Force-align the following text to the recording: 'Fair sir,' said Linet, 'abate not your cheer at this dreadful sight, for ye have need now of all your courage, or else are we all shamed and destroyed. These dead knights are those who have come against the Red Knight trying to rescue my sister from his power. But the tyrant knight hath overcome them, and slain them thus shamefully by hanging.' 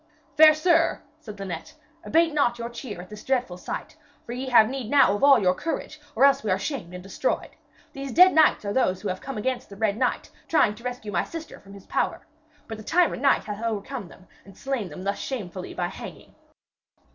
'Fair 0.35 0.55
sir,' 0.55 0.99
said 1.19 1.37
Linet, 1.39 1.75
'abate 2.03 2.33
not 2.33 2.57
your 2.57 2.69
cheer 2.71 2.99
at 3.01 3.09
this 3.11 3.23
dreadful 3.23 3.55
sight, 3.55 3.95
for 4.25 4.31
ye 4.31 4.49
have 4.49 4.67
need 4.67 4.89
now 4.89 5.13
of 5.15 5.23
all 5.23 5.37
your 5.37 5.53
courage, 5.53 6.01
or 6.15 6.25
else 6.25 6.43
are 6.43 6.47
we 6.47 6.51
all 6.51 6.57
shamed 6.57 6.91
and 6.95 7.03
destroyed. 7.03 7.51
These 7.93 8.11
dead 8.11 8.33
knights 8.33 8.65
are 8.65 8.73
those 8.73 8.99
who 9.01 9.09
have 9.09 9.21
come 9.21 9.37
against 9.37 9.69
the 9.69 9.75
Red 9.75 9.95
Knight 9.97 10.31
trying 10.47 10.73
to 10.73 10.83
rescue 10.83 11.11
my 11.11 11.23
sister 11.23 11.59
from 11.59 11.73
his 11.73 11.85
power. 11.85 12.25
But 12.67 12.79
the 12.79 12.83
tyrant 12.83 13.21
knight 13.21 13.43
hath 13.43 13.63
overcome 13.63 14.07
them, 14.07 14.25
and 14.43 14.57
slain 14.57 14.89
them 14.89 15.03
thus 15.03 15.19
shamefully 15.19 15.75
by 15.75 15.89
hanging.' 15.89 16.33